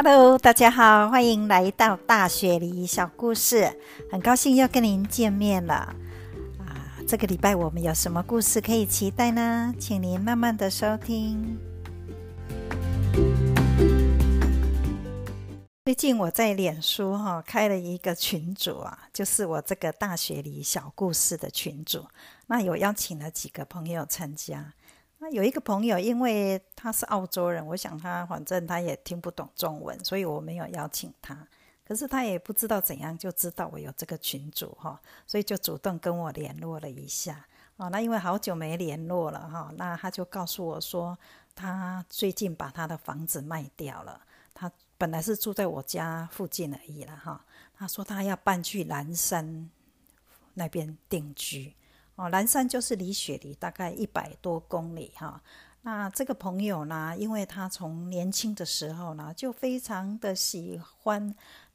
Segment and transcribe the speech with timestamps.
[0.00, 3.76] Hello，大家好，欢迎来到大雪梨小故事，
[4.12, 5.74] 很高兴又跟您见面了。
[6.60, 9.74] 啊，这个礼拜我们有什么故事可以期待呢？
[9.76, 11.58] 请您慢慢的收听。
[15.84, 22.06] 最近我在脸书哈开了一个群组啊，就是我这个大学里小故事的群组，
[22.46, 24.74] 那有邀请了几个朋友参加。
[25.20, 31.46] 那有一个朋友，因为他是澳洲人，我想他反正他也听不懂中文，所以我没有邀请他。
[31.84, 37.46] 可是他也不知道怎样就知道我有这个群主哈，所以就主动跟我联络了一下。
[37.78, 41.18] 哦，那因为好久没联络了哈，那他就告诉我说，
[41.54, 44.20] 他最近把他的房子卖掉了。
[44.52, 47.44] 他本来是住在我家附近而已了哈。
[47.76, 49.70] 他说他要搬去南山
[50.54, 51.74] 那边定居。
[52.18, 55.40] 哦，蓝山就是离雪梨大概一百多公里哈。
[55.82, 61.32] 那这个朋友呢，因为他从年轻的时候呢，就非常的喜欢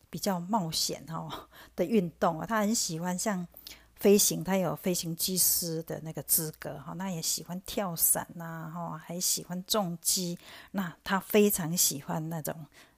[0.10, 2.46] 比较冒险哈的运动啊。
[2.46, 3.48] 他很喜欢像
[3.96, 6.92] 飞行，他有飞行机师的那个资格哈。
[6.98, 10.38] 那也喜欢跳伞呐哈，还喜欢重机。
[10.72, 12.54] 那他非常喜欢那种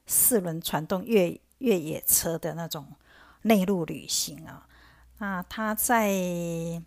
[0.08, 2.88] 四轮传动越越野车的那种
[3.44, 4.68] 内陆旅行啊。
[5.20, 6.82] 那他在。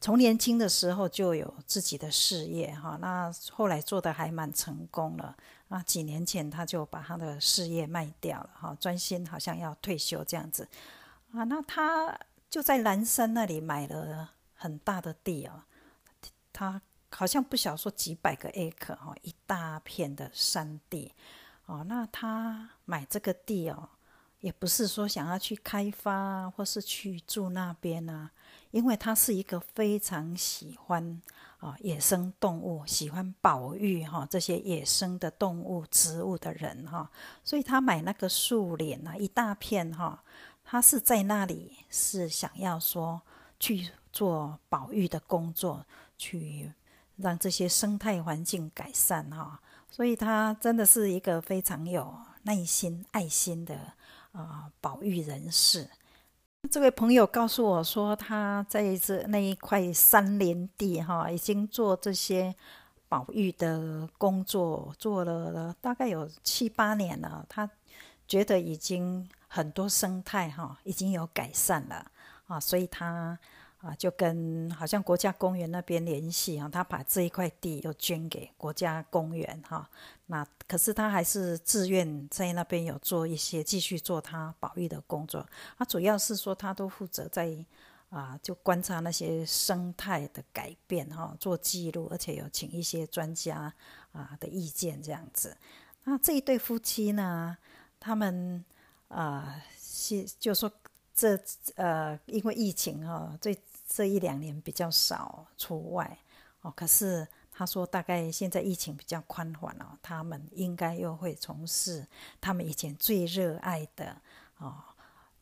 [0.00, 5.36] 从年轻的时候就有自己的事业哈，那后来做的还蛮成功了
[5.68, 5.82] 啊。
[5.82, 10.66] 几年前他就把他的事业卖掉了哈，专心好像要退休这样子
[11.32, 11.44] 啊。
[11.44, 15.64] 那他就在南山那里买了很大的地哦，
[16.50, 21.12] 他好像不晓说几百个 acre 哈，一大片的山地
[21.66, 21.84] 哦。
[21.86, 23.90] 那他买这个地哦，
[24.40, 28.30] 也不是说想要去开发或是去住那边啊。
[28.72, 31.20] 因为他是一个非常喜欢
[31.58, 37.10] 啊野生动物，喜欢保育哈这些野生的动物、植物的人哈，
[37.42, 40.22] 所以他买那个树林啊一大片哈，
[40.62, 43.20] 他是在那里是想要说
[43.58, 45.84] 去做保育的工作，
[46.16, 46.72] 去
[47.16, 53.94] 让这些生态环境改善哈，所以他真的是一个非常有耐心、爱心的
[54.32, 55.88] 啊保育人士。
[56.70, 62.54] 这位朋友告诉我说，他在这那一块山林地哈，已经做这些
[63.08, 67.44] 保育的工作，做了大概有七八年了。
[67.48, 67.68] 他
[68.28, 72.10] 觉得已经很多生态哈已经有改善了
[72.46, 73.38] 啊，所以他。
[73.80, 79.88] 啊，就跟好像国家公园那边联系啊，他把这一块地又捐给国家公园哈。
[80.26, 85.44] 那可是他还是自愿在那边有做一些继续做他保育的工作。
[85.78, 87.56] 他主要是说他都负责在
[88.10, 93.72] 啊，就观察那些生态的改变哈，做记录，而且有请一些专家
[94.12, 95.56] 啊的意见这样子。
[96.04, 97.56] 那这一对夫妻呢，
[97.98, 98.64] 他们
[99.08, 100.70] 啊是就说
[101.14, 101.38] 这
[101.76, 103.56] 呃，因为疫情哈，最
[103.92, 106.18] 这一两年比较少出外
[106.60, 112.06] 哦，可是他说大概现在疫情比较宽缓了，他们应该又会从事
[112.40, 114.16] 他们以前最热爱的
[114.58, 114.76] 哦，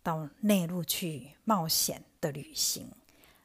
[0.03, 2.91] 到内陆去冒险的旅行。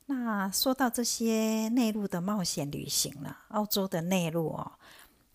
[0.06, 4.72] 那说到这些内陆的冒险旅行了，澳洲的内陆哦，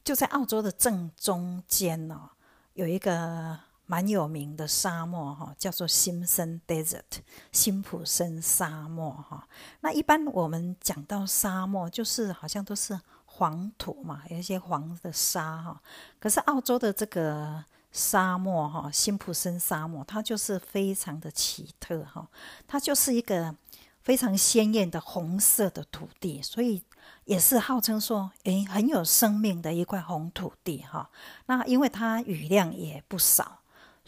[0.02, 2.30] 就在澳洲的正中间哦，
[2.72, 3.67] 有一个。
[3.90, 9.48] 蛮有名的沙漠哈，叫做辛森 Desert，辛普森沙漠哈。
[9.80, 15.82] 那一般我们讲到沙漠，就是好像都是黄土嘛，有一些黄的沙哈。
[16.20, 22.28] 可是澳洲的这个沙漠哈，辛普森沙漠，它就是非常的奇特哈，
[22.66, 23.56] 它就是一个
[24.02, 26.84] 非常鲜艳的红色的土地，所以
[27.24, 31.08] 也是号称说，诶，很有生命的一块红土地哈。
[31.46, 33.57] 那因为它雨量也不少。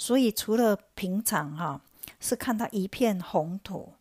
[0.00, 1.78] 所以除了平常哈
[2.18, 3.92] 是看到一片红土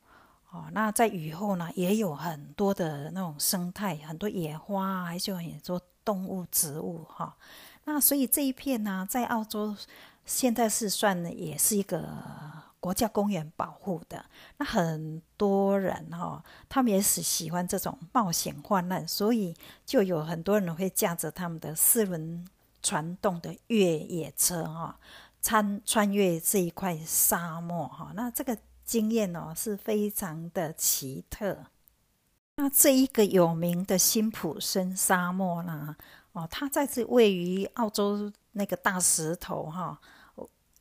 [0.50, 7.36] 哦，那在雨后呢也有很多的那种生态，很多野花，还是有很多动物、植物哈。
[7.84, 9.76] 那所以这一片呢，在澳洲
[10.26, 12.08] 现在是算也是一个
[12.80, 14.24] 国家公园保护的。
[14.56, 19.54] 那很多人哈，他们也是喜欢这种冒险患难，所以
[19.86, 22.48] 就有很多人会驾着他们的四轮
[22.82, 24.98] 传动的越野车哈。
[25.42, 31.66] 穿穿越这一块沙漠哈，那这个经验哦是非常的奇特。
[32.56, 35.96] 那这一个有名的辛普森沙漠呢，
[36.34, 39.98] 哦，它在这位于澳洲那个大石头哈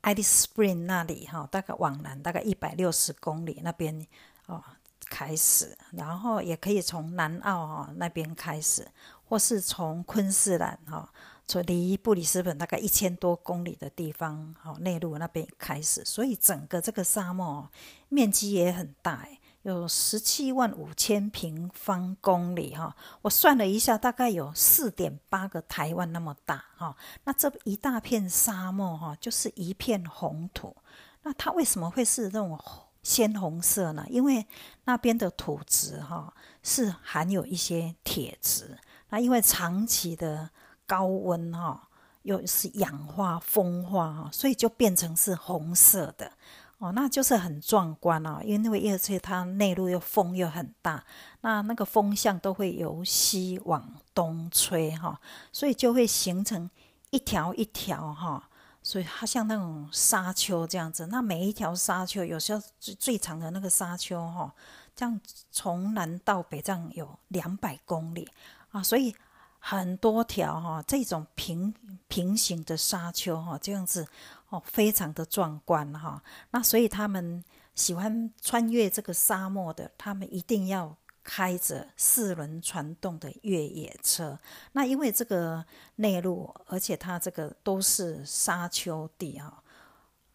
[0.03, 4.05] ，Alice Spring 那里哈，大概往南大概一百六十公里那边
[4.47, 4.65] 哦
[5.09, 8.89] 开始，然后也可以从南澳哈那边开始，
[9.25, 11.09] 或是从昆士兰哈。
[11.49, 17.67] 从离布里斯本大概一千多公里的地方，哈，内陆那边开始，所以整个这个沙漠
[18.11, 19.27] 面积也很大，
[19.63, 30.77] 有十七万五千平方公里，哈，我算了一下，大概有四点八个台湾那么大，哈，那这一大片沙漠，哈，就是一片红土，
[31.23, 32.61] 那它为什么会是那种
[33.03, 34.05] 鲜红色呢？
[34.11, 34.47] 因为
[34.85, 38.77] 那边的土质，哈，是含有一些铁质。
[39.09, 40.51] 那因为长期的
[40.89, 41.89] 高温哈，
[42.23, 46.33] 又是氧化风化哈，所以就变成是红色的
[46.79, 48.41] 哦，那就是很壮观哦。
[48.43, 51.05] 因为而且它内陆又风又很大，
[51.43, 55.21] 那那个风向都会由西往东吹哈，
[55.53, 56.69] 所以就会形成
[57.11, 58.49] 一条一条哈，
[58.83, 61.07] 所以它像那种沙丘这样子。
[61.09, 64.53] 那每一条沙丘，有时候最最长的那个沙丘哈，
[64.97, 65.21] 这样
[65.51, 68.29] 从南到北这样有两百公里。
[68.71, 69.17] 啊，所以
[69.59, 71.75] 很多条哈这种平
[72.07, 74.07] 平行的沙丘哈，这样子
[74.49, 76.23] 哦，非常的壮观哈。
[76.51, 77.45] 那所以他们
[77.75, 84.39] 喜欢穿越这个沙漠的，他们一定要开着四轮传动的越野车。
[84.73, 85.65] 那因为这个
[85.97, 89.63] 内陆，而且它这个都是沙丘地哈，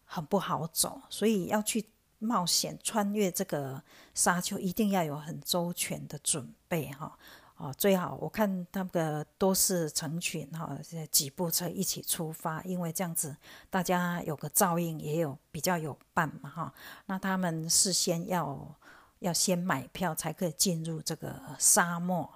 [0.04, 1.84] 很不好走，所以要去
[2.20, 3.82] 冒险穿越这个
[4.14, 7.18] 沙丘，一定要有很周全的准备哈。
[7.56, 10.76] 哦最好我看那个都是成群哈，
[11.10, 13.36] 几部车一起出发，因为这样子
[13.70, 16.74] 大家有个照应，也有比较有伴嘛哈。
[17.06, 18.76] 那他们事先要
[19.20, 22.28] 要先买票才可以进入这个沙漠。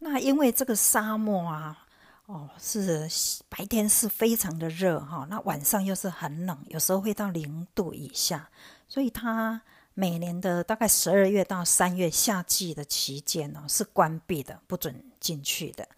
[0.00, 1.86] 那因为这个沙漠啊，
[2.26, 3.08] 哦是
[3.48, 8.50] 白天是非常的热哈，那晚上又是很冷，有时候会到零度以下，
[8.88, 9.62] 所以它。
[10.00, 15.88] 每年的大概十二月到三月夏季的期间呢，是关闭的，不准进去的。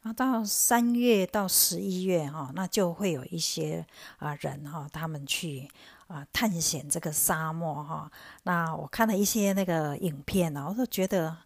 [0.00, 3.86] 然后到三月到十一月哈，那就会有一些
[4.16, 5.68] 啊人哈，他们去
[6.06, 8.10] 啊探险这个沙漠哈。
[8.44, 11.36] 那我看了一些那个影片呢，我都觉得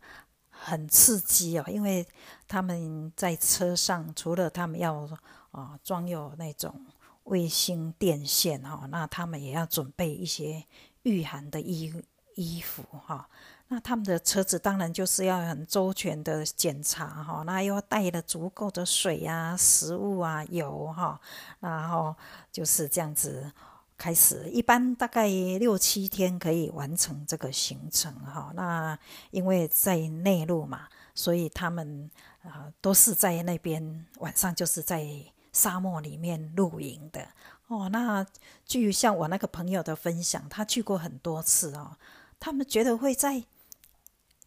[0.51, 2.07] 很刺激哦，因为
[2.47, 5.05] 他们在车上，除了他们要
[5.51, 6.87] 啊装有那种
[7.25, 10.65] 卫星电线哈，那他们也要准备一些。
[11.05, 11.95] 御寒的衣
[12.35, 13.29] 衣服哈，
[13.69, 21.21] 那他们的车子当然就是要很周全的检查哈，那又要带了足够的水啊、食物啊、油哈，
[21.61, 22.15] 然后
[22.51, 23.53] 就是这样子
[23.97, 28.51] 开始，一般大概六七天可以完成这个行程哈。
[28.57, 28.99] 那
[29.31, 32.11] 因为在内陆嘛，所以他们
[32.43, 35.07] 啊都是在那边晚上就是在
[35.53, 37.29] 沙漠里面露营的。
[37.77, 38.27] 哦，那
[38.65, 41.97] 据像我那个朋友的分享，他去过很多次哦。
[42.41, 43.43] 他们觉得会在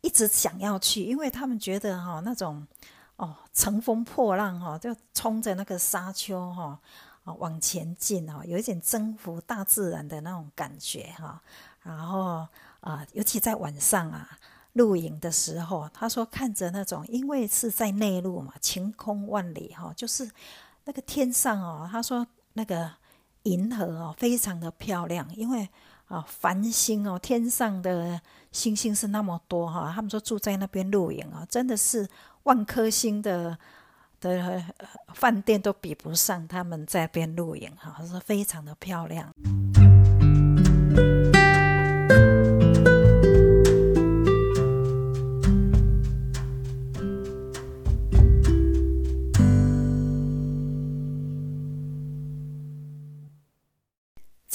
[0.02, 2.68] 一直想要去，因为他们觉得哈那种
[3.16, 6.80] 哦乘风破浪哈，就冲着那个沙丘哈
[7.24, 11.42] 啊往前进哈，有一点征服大自然的那种感觉哈。
[11.82, 12.48] 然后
[12.82, 14.38] 啊，尤其在晚上啊
[14.74, 20.30] 露营的时候，他说看着那种，因为是在内陆嘛，晴空万里哈，就是
[20.84, 22.92] 那个天上哦，他说那个。
[23.48, 25.68] 银河哦，非常的漂亮，因为
[26.08, 28.20] 啊，繁星哦，天上的
[28.52, 29.92] 星星是那么多哈。
[29.94, 32.08] 他们说住在那边露营啊，真的是
[32.44, 33.58] 万颗星的
[34.20, 34.64] 的
[35.14, 39.32] 饭店都比不上他们在边露营哈，是非常的漂亮。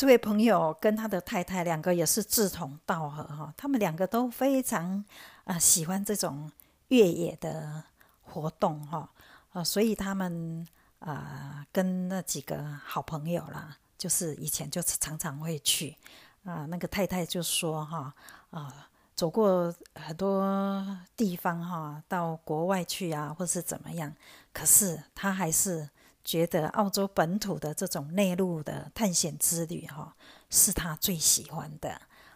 [0.02, 5.04] 这位朋友跟他的太太两个也是志同道合哈，他们两个都非常
[5.44, 6.50] 啊喜欢这种
[6.88, 7.84] 越野的
[8.22, 9.08] 活动哈
[9.52, 10.66] 啊，所以他们
[10.98, 15.96] 啊跟那几个好朋友啦，就是以前就常常会去
[16.42, 18.12] 啊，那个太太就说哈
[18.50, 20.84] 啊走过很多
[21.16, 24.12] 地方哈，到国外去啊，或是怎么样，
[24.52, 25.88] 可是他还是。
[26.24, 30.14] 觉得澳洲本土的这种内陆的探险之旅，哈，
[30.50, 31.90] 是他最喜欢的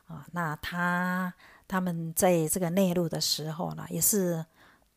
[0.06, 0.26] 啊。
[0.32, 1.32] 那他
[1.68, 4.44] 他们在这个内陆的时候呢，也是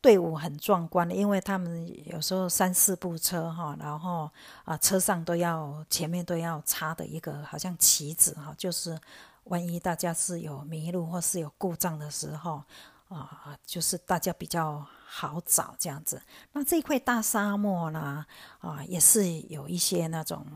[0.00, 4.30] 队伍很壮观的，因为他们有时候三四部车，哈，然后
[4.64, 8.98] 啊，车上都要前面都要插的一个好像旗子，哈，就是
[9.44, 12.62] 万一大家是有迷路或是有故障的时候，
[13.10, 14.86] 啊，就是大家比较。
[15.12, 18.24] 好找这样子，那这块大沙漠呢，
[18.60, 20.46] 啊，也是有一些那种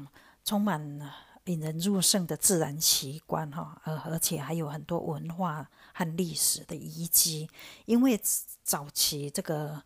[0.44, 0.80] 充满
[1.46, 7.50] 引人入胜的自然奇观哈，而而且还有很多文化和历史的遗迹。
[7.84, 8.16] 因为
[8.62, 9.82] 早期这个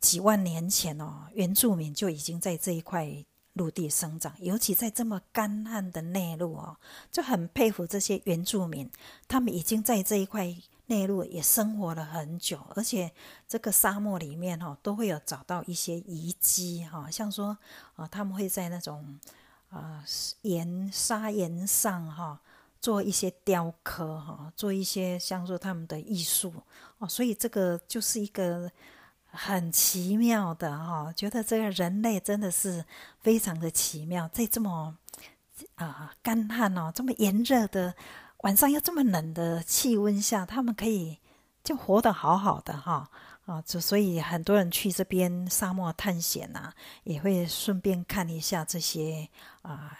[0.00, 3.24] 几万年前哦，原住民就已经在这一块。
[3.54, 6.76] 陆地生长，尤其在这么干旱的内陆哦，
[7.10, 8.88] 就很佩服这些原住民。
[9.26, 10.54] 他们已经在这一块
[10.90, 13.10] 内陆也生活了很久，而且
[13.48, 17.56] 这个沙漠里面哈都会有找到一些遗迹哈，像说
[17.96, 19.18] 啊，他们会在那种
[19.70, 20.04] 啊
[20.42, 22.38] 岩沙岩上哈
[22.80, 26.52] 做一些雕刻哈，做一些像说他们的艺术
[26.98, 28.70] 哦，所以这个就是一个。
[29.32, 32.84] 很奇妙的哈，觉得这个人类真的是
[33.20, 34.98] 非常的奇妙，在这么
[35.76, 37.94] 啊干旱哦，这么炎热的
[38.42, 41.18] 晚上要这么冷的气温下，他们可以
[41.62, 43.10] 就活得好好的哈
[43.46, 46.72] 啊，就所以很多人去这边沙漠探险呐，
[47.04, 49.28] 也会顺便看一下这些
[49.62, 49.98] 啊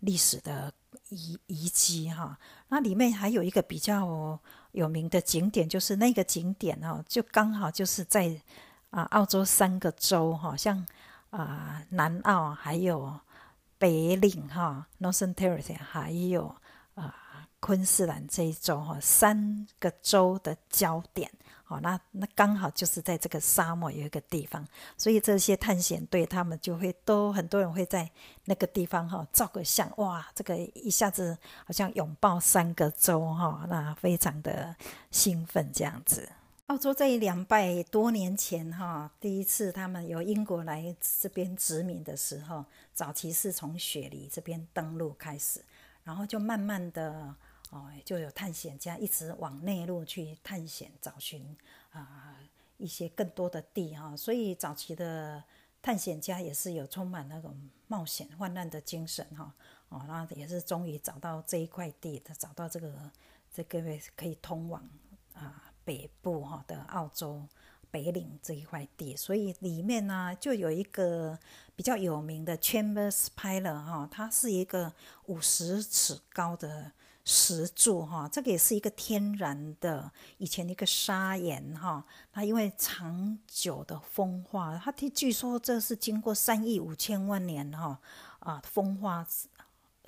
[0.00, 0.72] 历史的
[1.08, 2.38] 遗遗迹哈。
[2.68, 4.38] 那里面还有一个比较
[4.72, 8.40] 有名的景点，就是那个景点哦，就刚好就是在。
[8.94, 10.86] 啊，澳洲三个州哈，像
[11.30, 13.18] 啊南澳，还有
[13.76, 16.54] 北领哈 （Northern Territory），还有
[16.94, 17.12] 啊
[17.64, 21.30] 昆士兰这一州哈，三个州的焦点。
[21.64, 24.62] 好，那那刚好就是在这个沙漠有一个地方，
[24.98, 28.10] 所以这些探险队他们就会都很多人会在
[28.44, 34.76] 那个地方哈照个相，哇，这个一下子好像拥抱三个州哈，那非常的
[35.10, 36.28] 兴奋这样子。
[36.66, 45.64] 澳洲在两百多年前，哈，第一次他们由英国来这边殖民的时候，早期是从雪梨这边登陆开始，
[46.04, 47.34] 然后就慢慢的，
[47.74, 51.56] 哦，就有探险家一直往内陆去探险找寻
[51.90, 52.38] 啊
[52.78, 55.42] 一些更多的地哈，所以早期的
[55.82, 59.52] 探险家也是有充满那种冒险患难的精神哈，
[59.88, 63.10] 哦，那也是终于找到这一块地的，找到这个
[63.52, 63.82] 这个
[64.16, 64.88] 可以通往
[65.34, 65.60] 啊。
[65.86, 67.46] 北部哈的澳洲
[67.90, 71.38] 北岭这一块地，所以里面呢就有一个
[71.76, 74.94] 比较有名的 Chambers Pillar 哈，它是一个
[75.26, 76.90] 五十尺高的
[77.24, 88.00] 石柱哈，这个也是一个天然的以前的一个砂岩哈，它因为长久的风化，它据说这是经过三亿五千万年哈
[88.40, 89.26] 啊风化。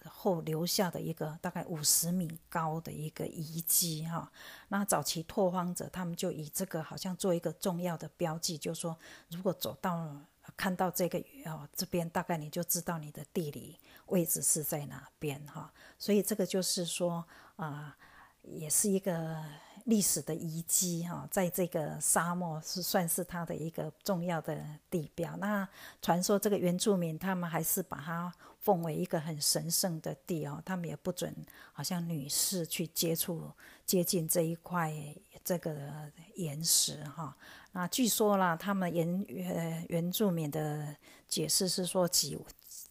[0.08, 4.30] 后留下的一个大概五十米高的一个遗迹哈，
[4.68, 8.96] 那早期拓荒者他们就以这个好像做一个重要的标记，就说
[9.30, 10.16] 如果走到
[10.56, 17.96] 看到这个哦这边，大概你就知道你的地理位置是在哪边哈，所以这个就是说啊，
[18.42, 19.44] 也是一个。
[19.86, 25.36] 历史的遗迹哈，在这个沙漠是算是它的一个重要的地标。
[25.36, 25.66] 那
[26.02, 31.32] 传说这个原住民他们还是把它奉为一个很神圣的地哦，他们也不准
[31.72, 33.48] 好像女士去接触
[33.84, 34.92] 接近这一块
[35.44, 37.36] 这个岩石哈。
[37.70, 40.96] 那据说啦，他们原原原住民的
[41.28, 42.36] 解释是说几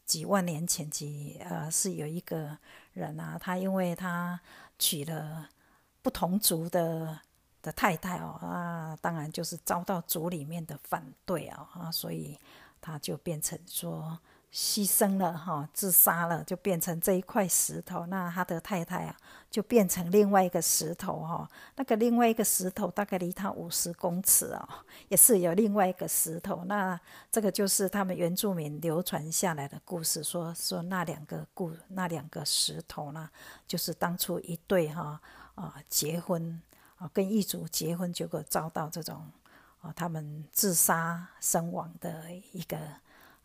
[0.05, 2.57] 几万年前几呃是有一个
[2.93, 4.39] 人啊，他因为他
[4.79, 5.49] 娶了。
[6.05, 7.19] 不同族的
[7.63, 12.37] 的太太哦啊，当然就是遭到族里面的反对啊啊，所以
[12.79, 14.19] 他就变成说
[14.53, 18.05] 牺牲了哈，自杀了，就变成这一块石头。
[18.05, 19.17] 那他的太太啊，
[19.49, 21.49] 就变成另外一个石头哈。
[21.75, 24.69] 那个另外一个石头大概离他五十公尺哦，
[25.07, 26.63] 也是有另外一个石头。
[26.65, 26.97] 那
[27.31, 33.27] 这个就是他们原住民流传下来的故事，说说那两个故那两个石头呢，
[33.67, 35.19] 就是当初一对哈。
[35.55, 36.61] 啊，结婚
[36.97, 39.25] 啊，跟异族结婚，结果遭到这种
[39.81, 42.77] 啊，他们自杀身亡的一个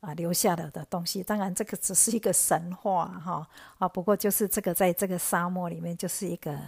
[0.00, 1.22] 啊留下了的东西。
[1.22, 3.48] 当然，这个只是一个神话哈
[3.78, 6.58] 啊，不过就是这个在这个沙漠里面，就是一个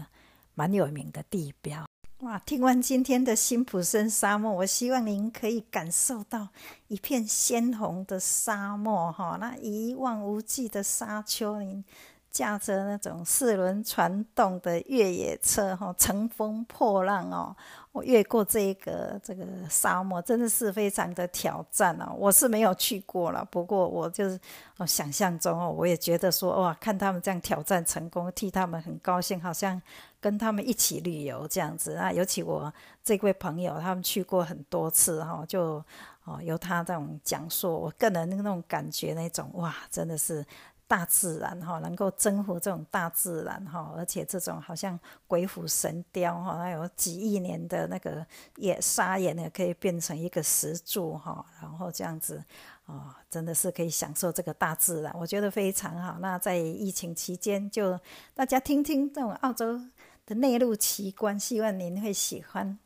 [0.55, 1.85] 蛮有名的地标。
[2.21, 6.51] 哇，听完今天的辛普森沙漠，我希望您可以感受到
[6.87, 11.85] 一片鲜红的沙漠哈，那一望无际的沙丘，您。
[12.33, 17.55] 驾着那种四轮传动的越野车，哈，乘风破浪哦，
[17.93, 22.15] 我越过这个这个沙漠，真的是非常的挑战哦。
[22.17, 24.41] 我是没有去过了，不过我就是，
[24.87, 29.81] 想象中哦，我也觉得说哇，看他们这样挑战成功，替他们很高兴，好像
[30.19, 32.11] 跟他们一起旅游这样子啊。
[32.11, 32.73] 尤其我
[33.05, 35.85] 这位朋友，他们去过很多次哈，就
[36.25, 40.43] 哦由他这种讲述，我个人那种感觉，那种哇，真的是。
[40.87, 52.43] 大自然哈，能够征服这种大自然哈，而且这种好像鬼斧神雕哈，它有几亿年的那个也砂岩呢，可以变成一个石柱哈，然后这样子
[52.85, 56.19] 啊，真的是可以享受这个大自然，我觉得非常好。
[56.21, 57.99] 那在疫情期间，就
[58.35, 59.81] 大家听听这种澳洲
[60.27, 62.79] 的内陆奇观，希望您会喜欢。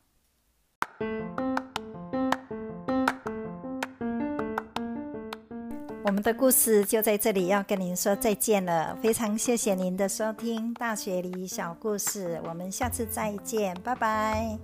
[6.07, 8.97] 我们的故事就在这里，要跟您说再见了。
[9.03, 14.57] 非常谢谢您的收听《大学里小故事》，我们下次再见，拜拜。